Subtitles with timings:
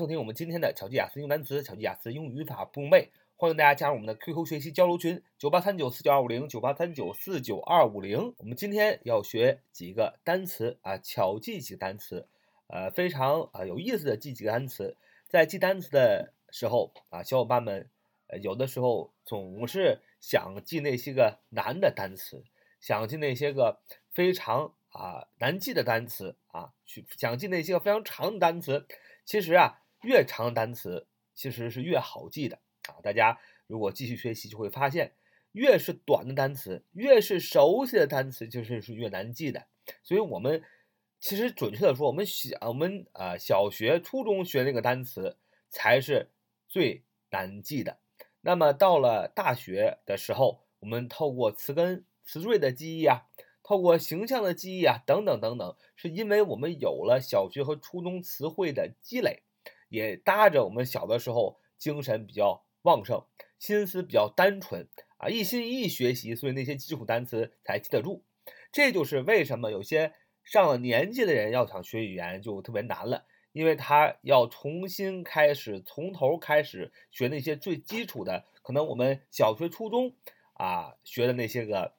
[0.00, 8.34] 收听我们今天的巧记雅思用单词、巧记雅思用语法不用背，欢迎大家加入我们的 QQ 学习交流群：九八三九四九二五零九八三九四九二五零。
[8.38, 12.26] 我们今天要学几个单词啊，巧记几个单词，
[12.66, 14.96] 呃，非常啊有意思的记几个单词。
[15.28, 17.88] 在记单词的时候啊，小伙伴们
[18.42, 22.42] 有的时候总是想记那些个难的单词，
[22.80, 23.78] 想记那些个
[24.10, 28.88] 非常啊难记的单词啊，去想记那些个非常长的单词。
[29.24, 29.82] 其实啊。
[30.04, 32.58] 越长的单词其实是越好记的
[32.88, 33.00] 啊！
[33.02, 35.14] 大家如果继续学习，就会发现，
[35.52, 39.66] 越是短的单词，越是熟悉的单词，就是是越难记的。
[40.02, 40.62] 所以，我们
[41.18, 45.38] 其实准确的说，我们小我们啊小学、初中学那个单词
[45.70, 46.30] 才是
[46.68, 47.98] 最难记的。
[48.42, 53.22] 那么到了大学的时候，我们透过词根、词缀的记忆啊，
[53.62, 59.43] 透过形象的记忆啊，等等等等，是因为我们有了小学和初中词汇的积累。
[59.94, 63.24] 也搭着我们小的时候精神比较旺盛，
[63.58, 68.24] 心思比较单纯啊，一心一意学习，所以那些基础单词才记得住。
[68.72, 80.14] 这就是为什么有些上了年纪的人要想学语言就特别难了，因为他要重新开始，从头开始学那些最基础的，可能我们小学、初中
[80.54, 81.94] 啊学的那些个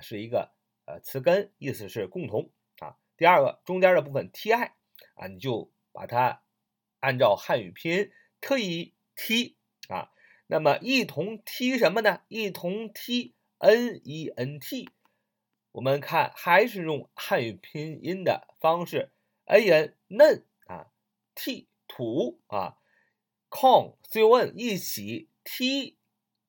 [0.00, 0.50] 是一个
[0.86, 2.96] 呃词根，意思是共同啊。
[3.18, 4.72] 第二个中间的部分 t i
[5.12, 6.40] 啊，你就把它
[7.00, 8.10] 按照汉语拼音
[8.40, 9.55] 特意 t。
[9.88, 10.10] 啊，
[10.46, 12.22] 那么一同踢什么呢？
[12.28, 14.88] 一同踢 n e n t，
[15.72, 19.10] 我们看还是用汉语拼音的方式
[19.44, 20.88] ，a n 嫩啊
[21.34, 22.76] ，t 土啊
[23.48, 25.96] ，con c o n 一起踢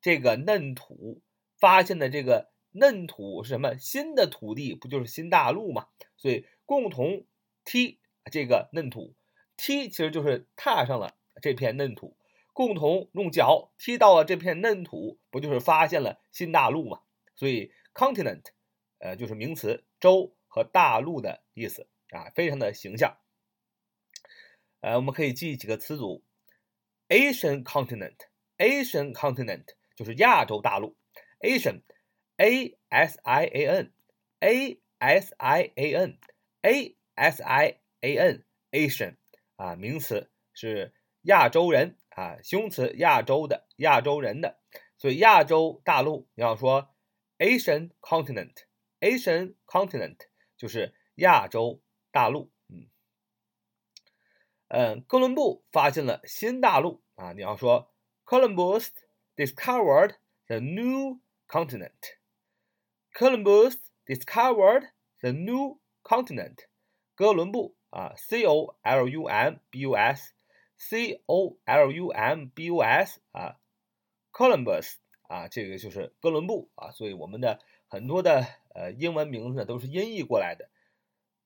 [0.01, 1.21] 这个嫩土，
[1.57, 3.77] 发现的这个嫩土是什么？
[3.77, 5.87] 新的土地不就是新大陆吗？
[6.17, 7.25] 所以共同
[7.63, 7.99] 踢
[8.31, 9.15] 这个嫩土，
[9.55, 12.16] 踢其实就是踏上了这片嫩土。
[12.57, 17.01] 共同用脚踢到了这片嫩土，不就是发现了新大陆吗？
[17.35, 18.45] 所以 continent，
[18.97, 23.15] 呃，就是名词，洲和大陆的意思啊，非常的形象。
[24.81, 26.23] 呃，我们可以记几个词组
[27.09, 30.97] ：Asian continent，Asian continent 就是亚洲大陆
[31.41, 39.15] ，Asian，A S I A N，A S I A N，A S I A N，Asian
[39.57, 40.91] 啊，名词是
[41.21, 41.95] 亚洲人。
[42.17, 44.59] 啊，形容词亚洲的亚洲人的，
[44.97, 46.89] 所以亚洲大陆你要说
[47.37, 50.17] Asian continent，Asian continent
[50.57, 51.79] 就是亚洲
[52.11, 52.51] 大陆。
[52.69, 52.89] 嗯，
[54.69, 57.93] 嗯，哥伦布发现了新大陆啊，你要说
[58.25, 58.89] Columbus
[59.35, 60.15] discovered
[60.47, 62.17] the new continent。
[63.13, 63.77] Columbus
[64.07, 64.89] discovered
[65.19, 66.65] the new continent。
[67.13, 70.33] 哥伦布啊，C O L U M B U S。
[70.77, 73.57] C O L U M B U S 啊
[74.31, 80.69] ，Columbus 啊，这个就是哥伦布啊，所以我们的很多的呃英文名字呢都是音译过来的。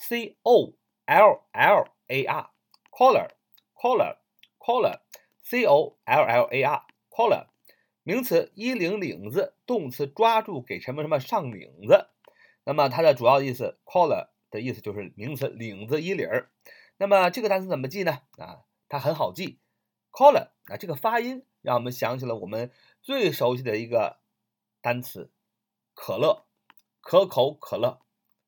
[0.00, 0.72] c o
[1.06, 2.50] l l a r
[2.90, 3.28] collar
[3.74, 4.16] collar
[4.58, 5.00] collar
[5.42, 7.46] c o l l a r collar
[8.02, 12.08] 名词，衣领领子，动词，抓住给什么什么上领子。
[12.64, 16.50] 那么它的主要意思，collar 的意思就是名词，领子、衣领儿。
[16.96, 18.22] 那么这个单词怎么记呢？
[18.38, 19.60] 啊，它很好记
[20.10, 21.44] ，collar 啊，这个发音。
[21.62, 24.18] 让我们想起了我们最熟悉的一个
[24.80, 25.30] 单词——
[25.92, 26.46] 可乐，
[27.02, 28.00] 可口可乐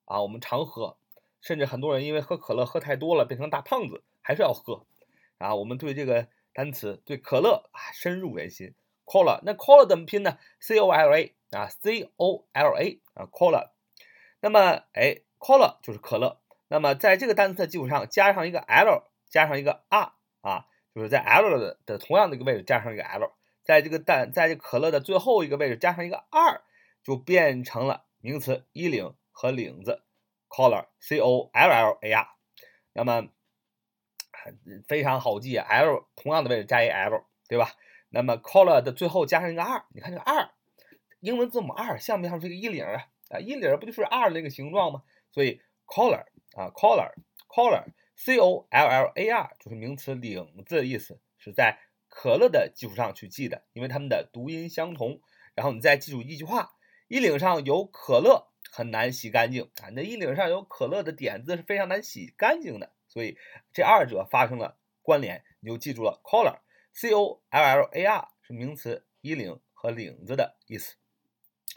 [0.06, 0.96] 啊，我们常喝，
[1.42, 4.86] 甚至很多人因为喝可乐喝太多了，变成大胖子，还是要喝
[5.36, 5.54] 啊。
[5.54, 8.74] 我们对这个单词，对可乐啊，深入人心。
[9.04, 13.70] cola，那 cola 怎么拼呢？c o l a 啊，c o l a 啊，cola。
[14.40, 16.40] 那么，哎，cola 就是可乐。
[16.68, 20.66] 那么在这个单词的基础上加上一个 l，加上一个 r 啊。
[20.94, 26.60] 就是在 l 的的同样的一个位置加上一个 l，在这个蛋，在这可乐的最后一个位置加上一个 r，，
[27.02, 30.02] 就变成了名词衣领和领子
[30.52, 32.28] ，collar，c o l l a r。
[32.92, 33.28] 那么
[34.86, 37.72] 非常好记，l 同样的位置加一 l，对吧？
[38.10, 40.50] 那么 collar 的最后加上一个 R，，你看这个 R，，
[41.20, 43.08] 英文字母 R 像不像是个衣领啊？
[43.30, 45.02] 啊，衣领不就是 R 那个形状吗？
[45.30, 47.84] 所以 collar 啊，collar，collar。
[48.14, 55.20] C O L L A R 就是名词领子的意思，是在可乐的基础上去记的，因为它们的读音相同。
[55.56, 56.74] 然后你再记住一句话：
[57.08, 59.90] 衣领上有可乐很难洗干净啊！
[59.92, 63.36] 那衣领上有可乐的点子是非常难洗干净的，所以
[63.72, 66.60] 这二者发生了关联，你就记住了 collar。
[66.94, 70.96] C O L L A R 是名词衣领和领子的意思。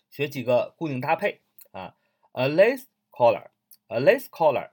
[0.09, 1.97] 学几个固定搭配啊
[2.31, 4.71] ，a lace collar，a lace collar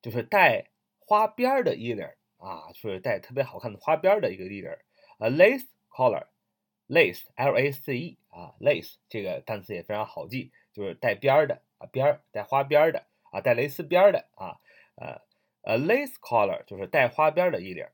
[0.00, 0.70] 就是带。
[1.00, 2.06] 花边儿的衣领
[2.36, 4.70] 啊，就是带特别好看的花边的一个衣领。
[5.16, 14.60] A lace collar，lace L A C E 啊，lace 这个单词也非常好记，就是带边儿的啊，边儿带花边儿的啊，带蕾丝边儿的啊。
[14.94, 15.20] 呃
[15.62, 17.84] ，a lace collar 就是带花边的衣领。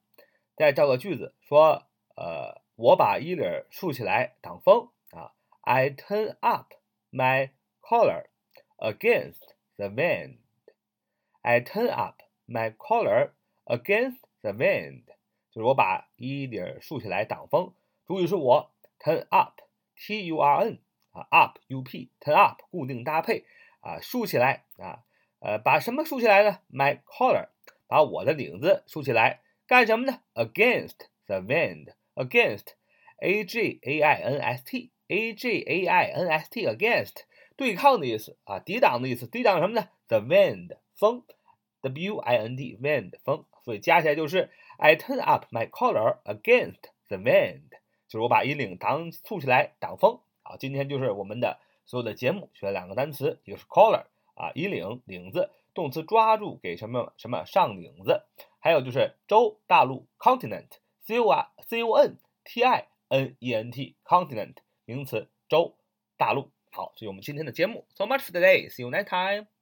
[0.54, 5.32] 再造个句子说，呃，我把衣领竖起来挡风啊。
[5.62, 6.74] I turn up
[7.10, 8.26] my collar
[8.76, 10.40] against the wind.
[11.40, 12.20] I turn up.
[12.46, 13.30] My collar
[13.64, 15.04] against the wind，
[15.50, 17.72] 就是我把衣领竖起来挡风。
[18.06, 20.78] 主语是我，turn up，t u r n
[21.13, 23.45] 啊，up u p，turn up 固定搭配
[23.81, 25.03] 啊，竖起来啊，
[25.39, 26.59] 呃，把什么竖起来呢？
[26.71, 27.49] My collar，
[27.87, 30.21] 把我的领子竖起来干什么呢？
[30.33, 37.23] Against the wind，against，a g a i n s t，a g a i n s t，against
[37.55, 39.89] 对抗的意思啊，抵挡的意思，抵挡什么呢？
[40.07, 41.23] The wind 风。
[41.81, 47.69] W I N D wind 风，所以加起来就是 I turn up my collar against the wind，
[48.09, 50.19] 就是我把衣领挡竖起来挡风。
[50.44, 54.04] 好，今天就是我们的所有的节目，学了两个单词，一个是 collar
[54.34, 58.22] 啊，衣领领子，动词抓住给什么什么上领子，
[58.60, 65.76] 还有就是洲大陆 continent，C O R C O N T I N E N T continent 名词洲
[66.18, 66.50] 大陆。
[66.70, 67.86] 好，这是我们今天的节目。
[67.94, 68.68] So much for today.
[68.68, 69.53] See you next time.